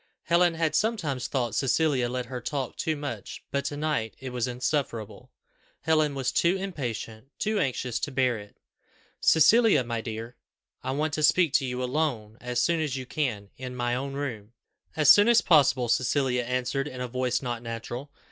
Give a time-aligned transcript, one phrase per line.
[0.23, 4.47] Helen had sometimes thought Cecilia let her talk too much, but to night it was
[4.47, 5.29] insufferable.
[5.81, 8.57] Helen was too impatient, too anxious to bear it.
[9.19, 10.35] "Cecilia, my dear,
[10.83, 14.13] I want to speak to you alone, as soon as you can, in my own
[14.13, 14.53] room."
[14.95, 18.09] "As soon as possible," Cecilia answered in a voice not natural.